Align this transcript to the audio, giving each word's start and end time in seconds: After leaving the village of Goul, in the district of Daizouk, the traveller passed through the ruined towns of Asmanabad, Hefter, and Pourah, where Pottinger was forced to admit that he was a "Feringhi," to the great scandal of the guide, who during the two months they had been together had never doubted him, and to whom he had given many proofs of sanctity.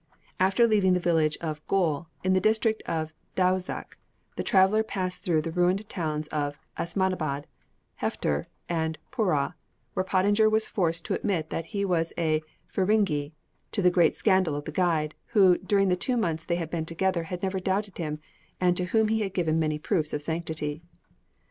After 0.39 0.65
leaving 0.65 0.93
the 0.93 0.99
village 0.99 1.37
of 1.41 1.63
Goul, 1.67 2.07
in 2.23 2.33
the 2.33 2.39
district 2.41 2.81
of 2.87 3.13
Daizouk, 3.35 3.99
the 4.35 4.41
traveller 4.41 4.81
passed 4.81 5.21
through 5.23 5.43
the 5.43 5.51
ruined 5.51 5.87
towns 5.89 6.25
of 6.29 6.57
Asmanabad, 6.75 7.45
Hefter, 8.01 8.47
and 8.67 8.97
Pourah, 9.11 9.53
where 9.93 10.03
Pottinger 10.03 10.49
was 10.49 10.67
forced 10.67 11.05
to 11.05 11.13
admit 11.13 11.51
that 11.51 11.65
he 11.65 11.85
was 11.85 12.13
a 12.17 12.41
"Feringhi," 12.67 13.33
to 13.71 13.81
the 13.83 13.91
great 13.91 14.15
scandal 14.15 14.55
of 14.55 14.65
the 14.65 14.71
guide, 14.71 15.13
who 15.35 15.59
during 15.59 15.89
the 15.89 15.95
two 15.95 16.17
months 16.17 16.45
they 16.45 16.55
had 16.55 16.71
been 16.71 16.87
together 16.87 17.25
had 17.25 17.43
never 17.43 17.59
doubted 17.59 17.99
him, 17.99 18.17
and 18.59 18.75
to 18.77 18.85
whom 18.85 19.07
he 19.09 19.21
had 19.21 19.35
given 19.35 19.59
many 19.59 19.77
proofs 19.77 20.13
of 20.13 20.23
sanctity. 20.23 20.81